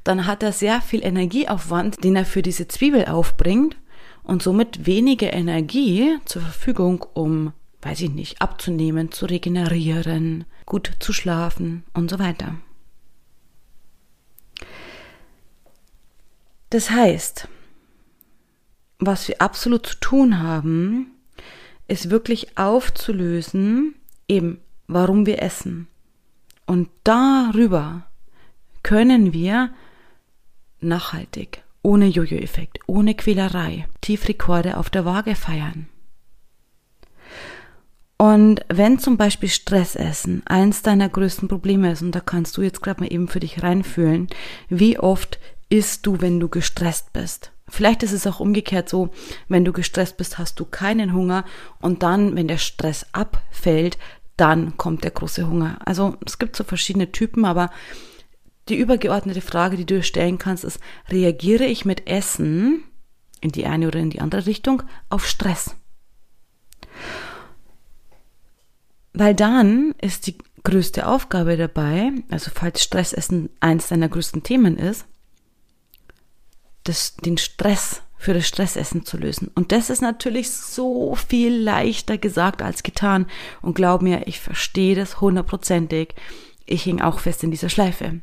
dann 0.03 0.27
hat 0.27 0.43
er 0.43 0.51
sehr 0.51 0.81
viel 0.81 1.03
Energieaufwand, 1.03 2.03
den 2.03 2.15
er 2.15 2.25
für 2.25 2.41
diese 2.41 2.67
Zwiebel 2.67 3.05
aufbringt 3.05 3.75
und 4.23 4.43
somit 4.43 4.85
weniger 4.85 5.33
Energie 5.33 6.17
zur 6.25 6.43
Verfügung, 6.43 7.05
um, 7.13 7.53
weiß 7.81 8.01
ich 8.01 8.11
nicht, 8.11 8.41
abzunehmen, 8.41 9.11
zu 9.11 9.25
regenerieren, 9.25 10.45
gut 10.71 10.93
zu 10.99 11.11
schlafen 11.11 11.83
und 11.93 12.09
so 12.09 12.17
weiter. 12.17 12.55
Das 16.69 16.89
heißt, 16.89 17.49
was 18.97 19.27
wir 19.27 19.41
absolut 19.41 19.85
zu 19.85 19.99
tun 19.99 20.39
haben, 20.39 21.11
ist 21.89 22.09
wirklich 22.09 22.57
aufzulösen, 22.57 23.95
eben 24.29 24.61
warum 24.87 25.25
wir 25.25 25.41
essen. 25.41 25.89
Und 26.65 26.87
darüber 27.03 28.05
können 28.81 29.33
wir 29.33 29.73
nachhaltig, 30.79 31.63
ohne 31.81 32.07
Jojo-Effekt, 32.07 32.79
ohne 32.87 33.13
Quälerei, 33.15 33.89
Tiefrekorde 33.99 34.77
auf 34.77 34.89
der 34.89 35.03
Waage 35.03 35.35
feiern. 35.35 35.89
Und 38.21 38.59
wenn 38.67 38.99
zum 38.99 39.17
Beispiel 39.17 39.49
Stressessen 39.49 40.43
eins 40.45 40.83
deiner 40.83 41.09
größten 41.09 41.47
Probleme 41.47 41.91
ist, 41.91 42.03
und 42.03 42.11
da 42.11 42.19
kannst 42.19 42.55
du 42.55 42.61
jetzt 42.61 42.83
gerade 42.83 43.01
mal 43.01 43.11
eben 43.11 43.27
für 43.27 43.39
dich 43.39 43.63
reinfühlen, 43.63 44.27
wie 44.69 44.99
oft 44.99 45.39
isst 45.69 46.05
du, 46.05 46.21
wenn 46.21 46.39
du 46.39 46.47
gestresst 46.47 47.13
bist? 47.13 47.51
Vielleicht 47.67 48.03
ist 48.03 48.11
es 48.11 48.27
auch 48.27 48.39
umgekehrt 48.39 48.89
so, 48.89 49.09
wenn 49.47 49.65
du 49.65 49.73
gestresst 49.73 50.17
bist, 50.17 50.37
hast 50.37 50.59
du 50.59 50.65
keinen 50.65 51.13
Hunger 51.13 51.45
und 51.79 52.03
dann, 52.03 52.35
wenn 52.35 52.47
der 52.47 52.59
Stress 52.59 53.07
abfällt, 53.11 53.97
dann 54.37 54.77
kommt 54.77 55.03
der 55.03 55.09
große 55.09 55.47
Hunger. 55.49 55.79
Also 55.83 56.15
es 56.23 56.37
gibt 56.37 56.55
so 56.55 56.63
verschiedene 56.63 57.11
Typen, 57.11 57.43
aber 57.43 57.71
die 58.69 58.77
übergeordnete 58.77 59.41
Frage, 59.41 59.77
die 59.77 59.85
du 59.87 60.03
stellen 60.03 60.37
kannst, 60.37 60.63
ist, 60.63 60.79
reagiere 61.09 61.65
ich 61.65 61.85
mit 61.85 62.07
Essen 62.07 62.83
in 63.39 63.51
die 63.51 63.65
eine 63.65 63.87
oder 63.87 63.99
in 63.99 64.11
die 64.11 64.21
andere 64.21 64.45
Richtung 64.45 64.83
auf 65.09 65.25
Stress? 65.25 65.75
Weil 69.13 69.35
dann 69.35 69.93
ist 70.01 70.27
die 70.27 70.37
größte 70.63 71.07
Aufgabe 71.07 71.57
dabei, 71.57 72.11
also 72.29 72.51
falls 72.53 72.83
Stressessen 72.83 73.49
eines 73.59 73.87
deiner 73.87 74.09
größten 74.09 74.43
Themen 74.43 74.77
ist, 74.77 75.05
das, 76.83 77.15
den 77.17 77.37
Stress 77.37 78.01
für 78.17 78.33
das 78.33 78.47
Stressessen 78.47 79.03
zu 79.03 79.17
lösen. 79.17 79.49
Und 79.55 79.71
das 79.71 79.89
ist 79.89 80.01
natürlich 80.01 80.51
so 80.51 81.15
viel 81.15 81.55
leichter 81.55 82.17
gesagt 82.17 82.61
als 82.61 82.83
getan. 82.83 83.25
Und 83.61 83.73
glaub 83.73 84.03
mir, 84.03 84.27
ich 84.27 84.39
verstehe 84.39 84.95
das 84.95 85.21
hundertprozentig. 85.21 86.13
Ich 86.65 86.83
hing 86.83 87.01
auch 87.01 87.19
fest 87.19 87.43
in 87.43 87.49
dieser 87.49 87.69
Schleife. 87.69 88.21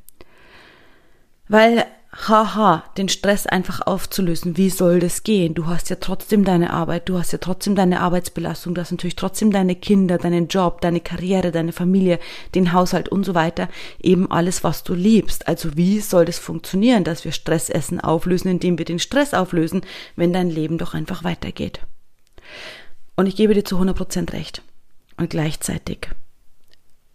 Weil 1.48 1.84
haha, 2.26 2.84
den 2.96 3.08
Stress 3.08 3.46
einfach 3.46 3.86
aufzulösen. 3.86 4.56
Wie 4.56 4.70
soll 4.70 4.98
das 4.98 5.22
gehen? 5.22 5.54
Du 5.54 5.66
hast 5.66 5.88
ja 5.88 5.96
trotzdem 5.96 6.44
deine 6.44 6.72
Arbeit, 6.72 7.08
du 7.08 7.18
hast 7.18 7.32
ja 7.32 7.38
trotzdem 7.38 7.76
deine 7.76 8.00
Arbeitsbelastung, 8.00 8.74
du 8.74 8.80
hast 8.80 8.90
natürlich 8.90 9.14
trotzdem 9.14 9.52
deine 9.52 9.76
Kinder, 9.76 10.18
deinen 10.18 10.48
Job, 10.48 10.80
deine 10.80 11.00
Karriere, 11.00 11.52
deine 11.52 11.72
Familie, 11.72 12.18
den 12.54 12.72
Haushalt 12.72 13.08
und 13.08 13.24
so 13.24 13.34
weiter. 13.34 13.68
Eben 14.00 14.30
alles, 14.30 14.64
was 14.64 14.82
du 14.82 14.94
liebst. 14.94 15.46
Also 15.46 15.76
wie 15.76 16.00
soll 16.00 16.24
das 16.24 16.38
funktionieren, 16.38 17.04
dass 17.04 17.24
wir 17.24 17.32
Stressessen 17.32 18.00
auflösen, 18.00 18.48
indem 18.48 18.78
wir 18.78 18.84
den 18.84 18.98
Stress 18.98 19.32
auflösen, 19.32 19.82
wenn 20.16 20.32
dein 20.32 20.50
Leben 20.50 20.78
doch 20.78 20.94
einfach 20.94 21.22
weitergeht? 21.22 21.80
Und 23.14 23.26
ich 23.26 23.36
gebe 23.36 23.54
dir 23.54 23.64
zu 23.64 23.76
100 23.76 23.96
Prozent 23.96 24.32
recht. 24.32 24.62
Und 25.16 25.30
gleichzeitig 25.30 26.08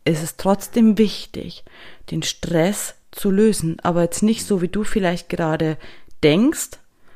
ist 0.05 0.23
es 0.23 0.37
trotzdem 0.37 0.97
wichtig, 0.97 1.63
den 2.11 2.23
Stress 2.23 2.95
zu 3.13 3.31
lösen, 3.31 3.77
aber 3.81 4.01
jetzt 4.01 4.23
nicht 4.23 4.45
so, 4.45 4.61
wie 4.61 4.67
du 4.67 4.83
vielleicht 4.83 5.29
gerade 5.29 5.77
denkst, 6.23 6.71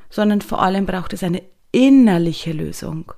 sondern 0.09 0.41
vor 0.41 0.61
allem 0.61 0.85
braucht 0.85 1.13
es 1.13 1.23
eine 1.23 1.43
innerliche 1.71 2.51
Lösung, 2.51 3.11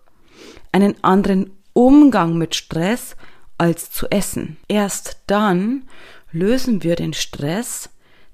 einen 0.72 1.02
anderen 1.04 1.52
Umgang 1.74 2.38
mit 2.38 2.56
Stress 2.56 3.16
als 3.58 3.92
zu 3.92 4.10
essen. 4.10 4.58
Erst 4.68 5.20
dann 5.28 5.84
lösen 6.32 6.84
wir 6.84 6.96
den 6.96 7.14
Stress, 7.14 7.90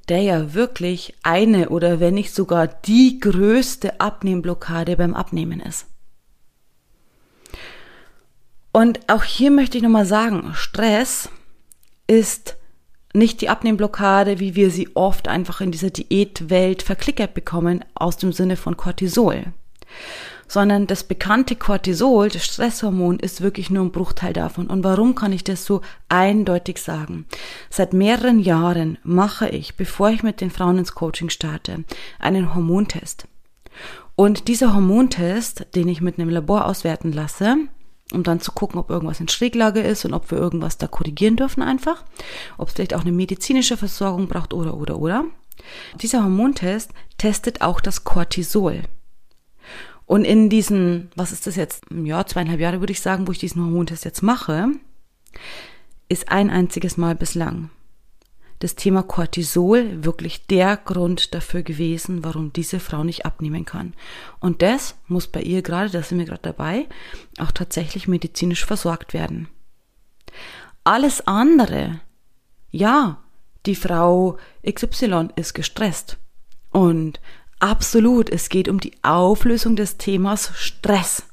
der 0.08 0.22
ja 0.22 0.54
wirklich 0.54 1.16
eine 1.24 1.70
oder 1.70 2.00
wenn 2.00 2.14
nicht 2.14 2.34
sogar 2.34 2.68
die 2.68 3.20
größte 3.20 4.00
Abnehmblockade 4.00 4.96
beim 4.98 5.14
Abnehmen 5.14 5.60
ist. 5.60 5.88
Und 8.72 9.10
auch 9.10 9.24
hier 9.24 9.52
möchte 9.52 9.78
ich 9.78 9.84
nochmal 9.84 10.06
sagen, 10.06 10.52
Stress 10.54 11.30
ist 12.08 12.58
nicht 13.16 13.42
die 13.42 13.50
Abnehmblockade, 13.50 14.40
wie 14.40 14.56
wir 14.56 14.70
sie 14.70 14.90
oft 14.96 15.28
einfach 15.28 15.62
in 15.62 15.72
dieser 15.72 15.90
Diätwelt 15.90 16.84
verklickert 16.84 17.34
bekommen, 17.34 17.84
aus 17.96 18.18
dem 18.18 18.32
Sinne 18.32 18.58
von 18.58 18.78
Cortisol. 18.78 19.46
Sondern 20.48 20.86
das 20.86 21.04
bekannte 21.04 21.56
Cortisol, 21.56 22.30
das 22.30 22.46
Stresshormon, 22.46 23.20
ist 23.20 23.42
wirklich 23.42 23.72
nur 23.72 23.84
ein 23.84 23.92
Bruchteil 23.92 24.34
davon. 24.34 24.68
Und 24.68 24.84
warum 24.84 25.16
kann 25.16 25.34
ich 25.34 25.44
das 25.44 25.66
so 25.66 25.82
eindeutig 26.08 26.80
sagen? 26.80 27.26
Seit 27.72 27.94
mehreren 27.94 28.40
Jahren 28.40 29.00
mache 29.04 29.50
ich, 29.50 29.76
bevor 29.76 30.10
ich 30.10 30.22
mit 30.22 30.42
den 30.42 30.52
Frauen 30.52 30.78
ins 30.78 30.94
Coaching 30.94 31.30
starte, 31.30 31.84
einen 32.20 32.54
Hormontest. 32.54 33.28
Und 34.16 34.48
dieser 34.48 34.74
Hormontest, 34.74 35.66
den 35.76 35.88
ich 35.88 36.00
mit 36.00 36.20
einem 36.20 36.30
Labor 36.30 36.66
auswerten 36.66 37.12
lasse, 37.12 37.58
um 38.12 38.24
dann 38.24 38.40
zu 38.40 38.52
gucken, 38.52 38.80
ob 38.80 38.90
irgendwas 38.90 39.20
in 39.20 39.28
Schräglage 39.28 39.82
ist 39.82 40.06
und 40.06 40.14
ob 40.14 40.30
wir 40.32 40.38
irgendwas 40.38 40.78
da 40.78 40.88
korrigieren 40.88 41.36
dürfen 41.36 41.64
einfach, 41.64 42.04
ob 42.58 42.68
es 42.68 42.76
vielleicht 42.76 42.94
auch 42.94 43.02
eine 43.02 43.12
medizinische 43.12 43.78
Versorgung 43.78 44.28
braucht 44.28 44.54
oder 44.54 44.76
oder 44.78 45.00
oder. 45.00 45.26
Dieser 46.02 46.24
Hormontest 46.24 46.92
testet 47.18 47.62
auch 47.62 47.82
das 47.82 48.04
Cortisol. 48.04 48.84
Und 50.06 50.24
in 50.24 50.50
diesen, 50.50 51.10
was 51.16 51.32
ist 51.32 51.48
das 51.48 51.56
jetzt, 51.56 51.84
ja, 51.90 52.26
zweieinhalb 52.26 52.60
Jahre 52.60 52.80
würde 52.80 52.94
ich 52.94 53.02
sagen, 53.02 53.28
wo 53.28 53.32
ich 53.32 53.40
diesen 53.40 53.64
Hormontest 53.64 54.06
jetzt 54.06 54.22
mache, 54.22 54.68
ist 56.10 56.32
ein 56.32 56.52
einziges 56.52 56.98
Mal 56.98 57.16
bislang 57.16 57.72
das 58.60 58.76
Thema 58.76 59.04
Cortisol 59.04 60.04
wirklich 60.04 60.48
der 60.48 60.78
Grund 60.78 61.34
dafür 61.34 61.62
gewesen, 61.62 62.24
warum 62.24 62.54
diese 62.54 62.80
Frau 62.80 63.04
nicht 63.04 63.26
abnehmen 63.26 63.66
kann. 63.66 63.94
Und 64.40 64.62
das 64.62 64.96
muss 65.08 65.28
bei 65.28 65.42
ihr 65.42 65.62
gerade, 65.62 65.90
da 65.90 66.02
sind 66.02 66.20
wir 66.20 66.26
gerade 66.26 66.42
dabei, 66.42 66.88
auch 67.38 67.52
tatsächlich 67.52 68.08
medizinisch 68.08 68.66
versorgt 68.66 69.14
werden. 69.14 69.50
Alles 70.84 71.28
andere, 71.28 72.00
ja, 72.72 73.20
die 73.66 73.76
Frau 73.76 74.38
XY 74.66 75.30
ist 75.36 75.54
gestresst. 75.54 76.18
Und 76.72 77.20
absolut, 77.60 78.30
es 78.30 78.50
geht 78.50 78.70
um 78.70 78.80
die 78.80 78.94
Auflösung 79.02 79.76
des 79.76 79.98
Themas 79.98 80.52
Stress. 80.56 81.24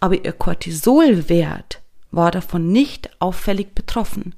Aber 0.00 0.24
ihr 0.24 0.32
Cortisolwert 0.32 1.81
war 2.12 2.30
davon 2.30 2.70
nicht 2.70 3.10
auffällig 3.18 3.74
betroffen, 3.74 4.34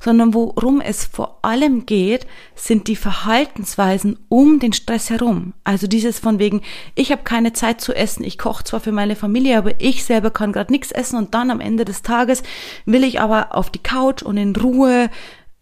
sondern 0.00 0.32
worum 0.32 0.80
es 0.80 1.04
vor 1.04 1.40
allem 1.42 1.84
geht, 1.84 2.26
sind 2.54 2.86
die 2.86 2.96
Verhaltensweisen 2.96 4.18
um 4.28 4.60
den 4.60 4.72
Stress 4.72 5.10
herum. 5.10 5.52
Also 5.64 5.88
dieses 5.88 6.20
von 6.20 6.38
wegen, 6.38 6.62
ich 6.94 7.10
habe 7.10 7.24
keine 7.24 7.52
Zeit 7.52 7.80
zu 7.80 7.92
essen, 7.92 8.24
ich 8.24 8.38
koche 8.38 8.64
zwar 8.64 8.80
für 8.80 8.92
meine 8.92 9.16
Familie, 9.16 9.58
aber 9.58 9.80
ich 9.80 10.04
selber 10.04 10.30
kann 10.30 10.52
gerade 10.52 10.72
nichts 10.72 10.92
essen 10.92 11.16
und 11.16 11.34
dann 11.34 11.50
am 11.50 11.60
Ende 11.60 11.84
des 11.84 12.02
Tages 12.02 12.44
will 12.86 13.02
ich 13.02 13.20
aber 13.20 13.54
auf 13.54 13.70
die 13.70 13.82
Couch 13.82 14.22
und 14.22 14.36
in 14.36 14.54
Ruhe 14.54 15.10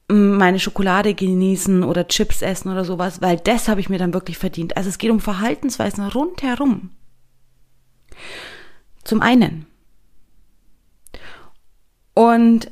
mm, 0.08 0.36
meine 0.36 0.60
Schokolade 0.60 1.14
genießen 1.14 1.82
oder 1.82 2.06
Chips 2.08 2.42
essen 2.42 2.70
oder 2.70 2.84
sowas, 2.84 3.22
weil 3.22 3.38
das 3.38 3.68
habe 3.68 3.80
ich 3.80 3.88
mir 3.88 3.98
dann 3.98 4.12
wirklich 4.12 4.36
verdient. 4.36 4.76
Also 4.76 4.90
es 4.90 4.98
geht 4.98 5.10
um 5.10 5.20
Verhaltensweisen 5.20 6.06
rundherum. 6.08 6.90
Zum 9.02 9.22
einen 9.22 9.66
und 12.14 12.70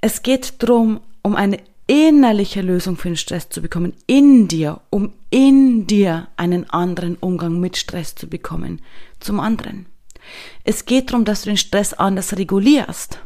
es 0.00 0.22
geht 0.22 0.62
darum, 0.62 1.00
um 1.22 1.34
eine 1.34 1.60
innerliche 1.86 2.62
Lösung 2.62 2.96
für 2.96 3.08
den 3.08 3.16
Stress 3.16 3.48
zu 3.48 3.60
bekommen, 3.60 3.94
in 4.06 4.48
dir, 4.48 4.80
um 4.90 5.12
in 5.30 5.86
dir 5.86 6.28
einen 6.36 6.68
anderen 6.70 7.16
Umgang 7.16 7.60
mit 7.60 7.76
Stress 7.76 8.14
zu 8.14 8.26
bekommen. 8.26 8.80
Zum 9.20 9.40
anderen. 9.40 9.86
Es 10.64 10.86
geht 10.86 11.10
darum, 11.10 11.24
dass 11.24 11.42
du 11.42 11.50
den 11.50 11.56
Stress 11.56 11.92
anders 11.92 12.36
regulierst. 12.36 13.18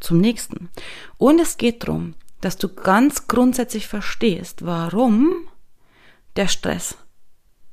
Zum 0.00 0.18
nächsten. 0.18 0.70
Und 1.18 1.40
es 1.40 1.56
geht 1.56 1.82
darum, 1.82 2.14
dass 2.40 2.58
du 2.58 2.68
ganz 2.68 3.26
grundsätzlich 3.26 3.86
verstehst, 3.86 4.64
warum 4.64 5.48
der 6.36 6.48
Stress 6.48 6.96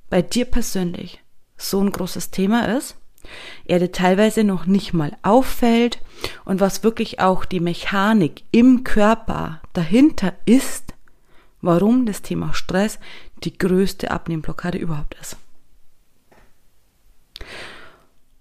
bei 0.10 0.22
dir 0.22 0.46
persönlich 0.46 1.22
so 1.58 1.82
ein 1.82 1.92
großes 1.92 2.32
Thema 2.32 2.78
ist 2.78 2.96
er 3.66 3.80
dir 3.80 3.92
teilweise 3.92 4.44
noch 4.44 4.66
nicht 4.66 4.94
mal 4.94 5.16
auffällt 5.24 6.00
und 6.46 6.60
was 6.60 6.84
wirklich 6.84 7.20
auch 7.20 7.46
die 7.46 7.60
Mechanik 7.60 8.44
im 8.52 8.84
Körper 8.84 9.62
dahinter 9.74 10.34
ist, 10.46 10.94
warum 11.62 12.06
das 12.06 12.22
Thema 12.22 12.54
Stress 12.54 13.00
die 13.44 13.58
größte 13.58 14.12
Abnehmblockade 14.12 14.78
überhaupt 14.78 15.16
ist. 15.20 15.38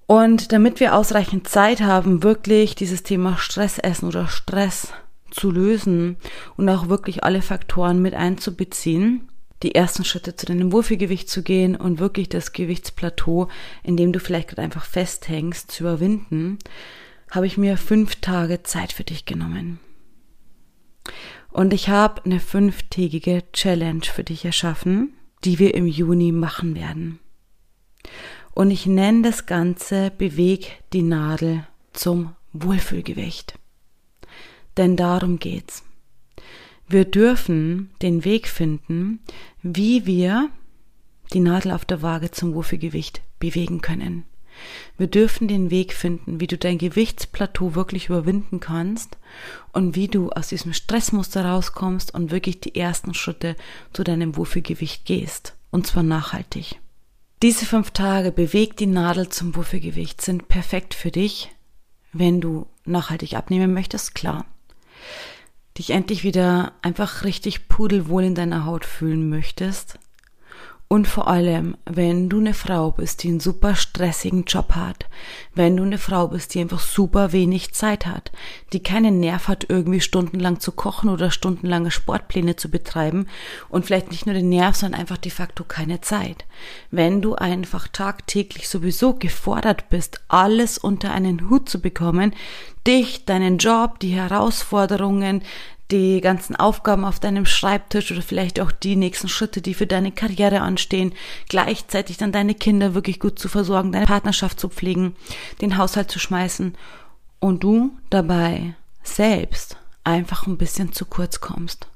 Und 0.06 0.52
damit 0.52 0.80
wir 0.80 0.96
ausreichend 0.96 1.48
Zeit 1.48 1.80
haben, 1.82 2.24
wirklich 2.24 2.74
dieses 2.74 3.04
Thema 3.04 3.36
Stressessen 3.36 4.08
oder 4.08 4.26
Stress 4.26 4.92
zu 5.30 5.52
lösen 5.52 6.16
und 6.56 6.68
auch 6.68 6.88
wirklich 6.88 7.22
alle 7.22 7.42
Faktoren 7.42 8.02
mit 8.02 8.14
einzubeziehen, 8.14 9.28
die 9.62 9.74
ersten 9.74 10.04
Schritte 10.04 10.36
zu 10.36 10.46
deinem 10.46 10.72
Wohlfühlgewicht 10.72 11.28
zu 11.28 11.42
gehen 11.42 11.76
und 11.76 11.98
wirklich 11.98 12.28
das 12.28 12.52
Gewichtsplateau, 12.52 13.48
in 13.82 13.96
dem 13.96 14.12
du 14.12 14.20
vielleicht 14.20 14.48
gerade 14.48 14.62
einfach 14.62 14.84
festhängst, 14.84 15.70
zu 15.70 15.84
überwinden, 15.84 16.58
habe 17.30 17.46
ich 17.46 17.56
mir 17.56 17.76
fünf 17.76 18.16
Tage 18.16 18.62
Zeit 18.62 18.92
für 18.92 19.04
dich 19.04 19.24
genommen. 19.24 19.78
Und 21.50 21.72
ich 21.72 21.88
habe 21.88 22.24
eine 22.24 22.40
fünftägige 22.40 23.42
Challenge 23.52 24.04
für 24.04 24.24
dich 24.24 24.44
erschaffen, 24.44 25.14
die 25.44 25.58
wir 25.58 25.74
im 25.74 25.86
Juni 25.86 26.32
machen 26.32 26.74
werden. 26.74 27.18
Und 28.54 28.70
ich 28.70 28.86
nenne 28.86 29.22
das 29.22 29.46
Ganze 29.46 30.10
Beweg 30.16 30.82
die 30.92 31.02
Nadel 31.02 31.66
zum 31.92 32.34
Wohlfühlgewicht. 32.52 33.54
Denn 34.76 34.96
darum 34.96 35.38
geht's. 35.38 35.84
Wir 36.88 37.04
dürfen 37.04 37.90
den 38.02 38.24
Weg 38.24 38.48
finden, 38.48 39.20
wie 39.62 40.06
wir 40.06 40.50
die 41.32 41.40
Nadel 41.40 41.72
auf 41.72 41.84
der 41.84 42.02
Waage 42.02 42.30
zum 42.30 42.54
Wurfelgewicht 42.54 43.20
bewegen 43.38 43.80
können. 43.80 44.24
Wir 44.98 45.06
dürfen 45.06 45.48
den 45.48 45.70
Weg 45.70 45.94
finden, 45.94 46.40
wie 46.40 46.46
du 46.46 46.58
dein 46.58 46.76
Gewichtsplateau 46.76 47.74
wirklich 47.74 48.08
überwinden 48.08 48.60
kannst 48.60 49.16
und 49.72 49.96
wie 49.96 50.08
du 50.08 50.30
aus 50.30 50.48
diesem 50.48 50.72
Stressmuster 50.74 51.44
rauskommst 51.44 52.12
und 52.12 52.30
wirklich 52.30 52.60
die 52.60 52.74
ersten 52.74 53.14
Schritte 53.14 53.56
zu 53.92 54.04
deinem 54.04 54.36
Wurfelgewicht 54.36 55.06
gehst. 55.06 55.54
Und 55.70 55.86
zwar 55.86 56.02
nachhaltig. 56.02 56.80
Diese 57.42 57.64
fünf 57.64 57.92
Tage 57.92 58.32
bewegt 58.32 58.80
die 58.80 58.86
Nadel 58.86 59.30
zum 59.30 59.54
Wurfelgewicht 59.56 60.20
sind 60.20 60.48
perfekt 60.48 60.92
für 60.92 61.10
dich, 61.10 61.50
wenn 62.12 62.40
du 62.40 62.66
nachhaltig 62.84 63.34
abnehmen 63.34 63.72
möchtest, 63.72 64.14
klar 64.14 64.44
dich 65.78 65.90
endlich 65.90 66.24
wieder 66.24 66.72
einfach 66.82 67.24
richtig 67.24 67.68
pudelwohl 67.68 68.24
in 68.24 68.34
deiner 68.34 68.64
Haut 68.64 68.84
fühlen 68.84 69.28
möchtest. 69.28 69.98
Und 70.92 71.06
vor 71.06 71.28
allem, 71.28 71.76
wenn 71.84 72.28
du 72.28 72.40
eine 72.40 72.52
Frau 72.52 72.90
bist, 72.90 73.22
die 73.22 73.28
einen 73.28 73.38
super 73.38 73.76
stressigen 73.76 74.42
Job 74.42 74.72
hat, 74.74 75.06
wenn 75.54 75.76
du 75.76 75.84
eine 75.84 75.98
Frau 75.98 76.26
bist, 76.26 76.52
die 76.52 76.60
einfach 76.60 76.80
super 76.80 77.30
wenig 77.30 77.72
Zeit 77.72 78.06
hat, 78.06 78.32
die 78.72 78.82
keinen 78.82 79.20
Nerv 79.20 79.46
hat, 79.46 79.66
irgendwie 79.68 80.00
stundenlang 80.00 80.58
zu 80.58 80.72
kochen 80.72 81.08
oder 81.08 81.30
stundenlange 81.30 81.92
Sportpläne 81.92 82.56
zu 82.56 82.72
betreiben 82.72 83.28
und 83.68 83.86
vielleicht 83.86 84.10
nicht 84.10 84.26
nur 84.26 84.34
den 84.34 84.48
Nerv, 84.48 84.74
sondern 84.74 84.98
einfach 84.98 85.18
de 85.18 85.30
facto 85.30 85.62
keine 85.62 86.00
Zeit. 86.00 86.44
Wenn 86.90 87.22
du 87.22 87.36
einfach 87.36 87.86
tagtäglich 87.86 88.68
sowieso 88.68 89.14
gefordert 89.14 89.90
bist, 89.90 90.20
alles 90.26 90.76
unter 90.76 91.12
einen 91.12 91.48
Hut 91.48 91.68
zu 91.68 91.80
bekommen, 91.80 92.34
dich, 92.84 93.24
deinen 93.26 93.58
Job, 93.58 94.00
die 94.00 94.16
Herausforderungen, 94.16 95.42
die 95.90 96.20
ganzen 96.20 96.56
Aufgaben 96.56 97.04
auf 97.04 97.20
deinem 97.20 97.46
Schreibtisch 97.46 98.10
oder 98.12 98.22
vielleicht 98.22 98.60
auch 98.60 98.72
die 98.72 98.96
nächsten 98.96 99.28
Schritte, 99.28 99.60
die 99.60 99.74
für 99.74 99.86
deine 99.86 100.12
Karriere 100.12 100.60
anstehen, 100.60 101.12
gleichzeitig 101.48 102.16
dann 102.16 102.32
deine 102.32 102.54
Kinder 102.54 102.94
wirklich 102.94 103.20
gut 103.20 103.38
zu 103.38 103.48
versorgen, 103.48 103.92
deine 103.92 104.06
Partnerschaft 104.06 104.60
zu 104.60 104.68
pflegen, 104.68 105.16
den 105.60 105.76
Haushalt 105.76 106.10
zu 106.10 106.18
schmeißen 106.18 106.76
und 107.40 107.62
du 107.62 107.96
dabei 108.10 108.74
selbst 109.02 109.76
einfach 110.04 110.46
ein 110.46 110.58
bisschen 110.58 110.92
zu 110.92 111.04
kurz 111.04 111.40
kommst. 111.40 111.88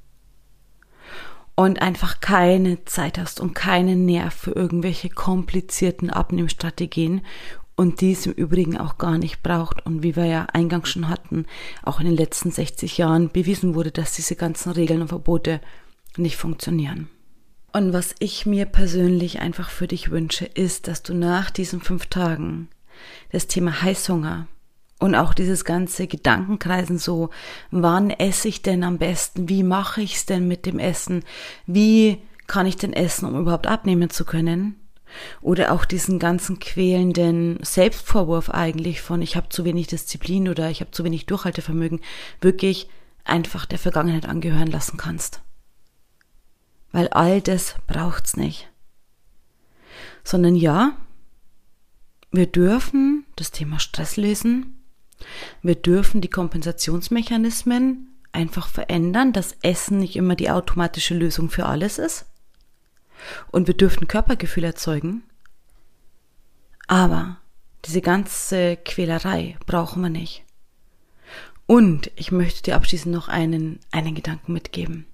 Und 1.57 1.81
einfach 1.83 2.21
keine 2.21 2.85
Zeit 2.85 3.17
hast 3.17 3.39
und 3.39 3.55
keinen 3.55 4.05
Nerv 4.07 4.35
für 4.35 4.51
irgendwelche 4.51 5.09
komplizierten 5.09 6.11
Abnehmstrategien 6.11 7.21
und 7.77 8.01
dies 8.01 8.27
im 8.27 8.33
Übrigen 8.33 8.77
auch 8.77 8.99
gar 8.99 9.19
nicht 9.19 9.43
braucht. 9.43 9.85
Und 9.85 10.03
wie 10.03 10.17
wir 10.17 10.27
ja 10.27 10.47
eingangs 10.53 10.89
schon 10.89 11.09
hatten, 11.09 11.47
auch 11.83 12.01
in 12.01 12.07
den 12.07 12.17
letzten 12.17 12.51
60 12.51 12.99
Jahren 12.99 13.31
bewiesen 13.31 13.75
wurde, 13.75 13.91
dass 13.91 14.15
diese 14.15 14.37
ganzen 14.37 14.73
Regeln 14.73 15.03
und 15.03 15.09
Verbote 15.09 15.61
nicht 16.17 16.37
funktionieren. 16.37 17.09
Und 17.73 17.93
was 17.93 18.15
ich 18.21 18.47
mir 18.47 18.67
persönlich 18.67 19.41
einfach 19.41 19.69
für 19.69 19.89
dich 19.89 20.11
wünsche, 20.11 20.45
ist, 20.45 20.87
dass 20.87 21.03
du 21.03 21.13
nach 21.13 21.51
diesen 21.51 21.81
fünf 21.81 22.07
Tagen 22.07 22.69
das 23.33 23.49
Thema 23.49 23.83
Heißhunger 23.83 24.47
und 25.01 25.17
auch 25.17 25.35
dieses 25.35 25.65
ganze 25.65 26.07
Gedankenkreisen 26.07 26.99
so, 26.99 27.31
wann 27.73 28.11
esse 28.11 28.47
ich 28.47 28.63
denn 28.63 28.85
am 28.85 28.99
besten, 28.99 29.49
wie 29.49 29.65
mache 29.65 30.03
ich 30.03 30.15
es 30.15 30.27
denn 30.27 30.47
mit 30.47 30.67
dem 30.67 30.79
Essen, 30.79 31.25
wie 31.67 32.19
kann 32.47 32.67
ich 32.67 32.77
denn 32.77 32.93
essen, 32.93 33.27
um 33.27 33.41
überhaupt 33.41 33.67
abnehmen 33.67 34.09
zu 34.09 34.25
können, 34.25 34.77
oder 35.41 35.73
auch 35.73 35.85
diesen 35.85 36.19
ganzen 36.19 36.59
quälenden 36.59 37.59
Selbstvorwurf 37.63 38.51
eigentlich 38.51 39.01
von 39.01 39.23
ich 39.23 39.37
habe 39.37 39.49
zu 39.49 39.65
wenig 39.65 39.87
Disziplin 39.87 40.49
oder 40.49 40.71
ich 40.71 40.81
habe 40.81 40.91
zu 40.91 41.05
wenig 41.05 41.27
Durchhaltevermögen 41.27 42.01
wirklich 42.41 42.89
einfach 43.25 43.67
der 43.67 43.79
Vergangenheit 43.79 44.27
angehören 44.27 44.69
lassen 44.69 44.97
kannst. 44.97 45.41
Weil 46.93 47.09
all 47.09 47.41
das 47.41 47.77
braucht's 47.87 48.37
nicht. 48.37 48.69
Sondern 50.23 50.55
ja, 50.55 50.97
wir 52.31 52.47
dürfen 52.47 53.25
das 53.37 53.51
Thema 53.51 53.79
Stress 53.79 54.17
lösen. 54.17 54.85
Wir 55.63 55.75
dürfen 55.75 56.21
die 56.21 56.31
Kompensationsmechanismen 56.31 58.09
einfach 58.33 58.69
verändern, 58.69 59.33
dass 59.33 59.57
Essen 59.63 59.99
nicht 59.99 60.17
immer 60.17 60.35
die 60.35 60.51
automatische 60.51 61.15
Lösung 61.15 61.51
für 61.51 61.67
alles 61.67 61.99
ist 61.99 62.27
und 63.51 63.67
wir 63.67 63.75
dürften 63.75 64.09
Körpergefühl 64.09 64.65
erzeugen. 64.65 65.23
Aber 66.87 67.39
diese 67.85 68.01
ganze 68.01 68.77
Quälerei 68.77 69.57
brauchen 69.67 70.03
wir 70.03 70.11
nicht. 70.11 70.45
Und 71.67 72.11
ich 72.17 72.31
möchte 72.31 72.63
dir 72.63 72.77
abschließend 72.77 73.15
noch 73.15 73.29
einen, 73.29 73.81
einen 73.91 74.15
Gedanken 74.15 74.53
mitgeben. 74.53 75.07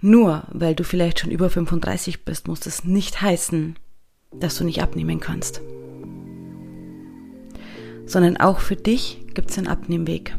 Nur 0.00 0.44
weil 0.50 0.74
du 0.74 0.84
vielleicht 0.84 1.20
schon 1.20 1.30
über 1.30 1.50
35 1.50 2.24
bist, 2.24 2.48
muss 2.48 2.60
das 2.60 2.84
nicht 2.84 3.20
heißen, 3.20 3.76
dass 4.32 4.56
du 4.56 4.64
nicht 4.64 4.82
abnehmen 4.82 5.20
kannst. 5.20 5.60
Sondern 8.04 8.36
auch 8.36 8.60
für 8.60 8.76
dich 8.76 9.26
gibt 9.34 9.50
es 9.50 9.58
einen 9.58 9.66
Abnehmweg. 9.66 10.36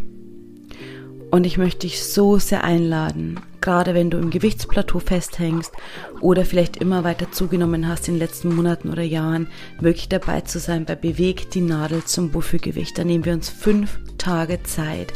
Und 1.30 1.46
ich 1.46 1.58
möchte 1.58 1.80
dich 1.80 2.04
so 2.04 2.40
sehr 2.40 2.64
einladen, 2.64 3.40
gerade 3.60 3.94
wenn 3.94 4.10
du 4.10 4.18
im 4.18 4.30
Gewichtsplateau 4.30 5.00
festhängst 5.00 5.74
oder 6.22 6.46
vielleicht 6.46 6.78
immer 6.78 7.04
weiter 7.04 7.32
zugenommen 7.32 7.88
hast 7.88 8.08
in 8.08 8.14
den 8.14 8.20
letzten 8.20 8.56
Monaten 8.56 8.90
oder 8.90 9.04
Jahren, 9.04 9.48
wirklich 9.80 10.08
dabei 10.08 10.42
zu 10.42 10.60
sein 10.60 10.86
bei 10.86 10.96
Beweg 10.96 11.52
die 11.52 11.62
Nadel 11.62 12.04
zum 12.06 12.34
Wohlfühlgewicht. 12.34 12.98
Da 12.98 13.04
nehmen 13.04 13.26
wir 13.26 13.34
uns 13.34 13.50
fünf 13.50 14.00
Tage 14.18 14.64
Zeit, 14.64 15.12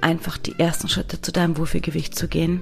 einfach 0.00 0.38
die 0.38 0.58
ersten 0.58 0.88
Schritte 0.88 1.20
zu 1.20 1.30
deinem 1.30 1.56
Wohlfühlgewicht 1.56 2.18
zu 2.18 2.26
gehen. 2.26 2.60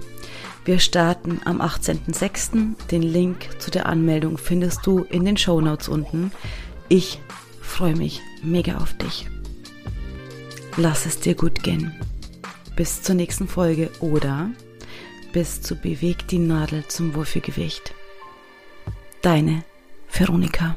Wir 0.66 0.78
starten 0.78 1.40
am 1.46 1.62
18.06. 1.62 2.88
Den 2.90 3.02
Link 3.02 3.48
zu 3.58 3.70
der 3.70 3.86
Anmeldung 3.86 4.36
findest 4.36 4.86
du 4.86 5.00
in 5.00 5.24
den 5.24 5.38
Show 5.38 5.60
Notes 5.60 5.88
unten. 5.88 6.30
Ich 6.88 7.20
freue 7.60 7.96
mich 7.96 8.20
mega 8.42 8.76
auf 8.76 8.94
dich. 8.94 9.26
lass 10.76 11.06
es 11.06 11.20
dir 11.20 11.34
gut 11.34 11.62
gehen. 11.62 11.92
Bis 12.76 13.02
zur 13.02 13.14
nächsten 13.14 13.48
Folge 13.48 13.90
oder 14.00 14.50
bis 15.32 15.60
zu 15.60 15.76
Beweg 15.76 16.26
die 16.28 16.38
Nadel 16.38 16.86
zum 16.88 17.14
Wohlfühlgewicht. 17.14 17.94
Deine 19.20 19.64
Veronika. 20.08 20.76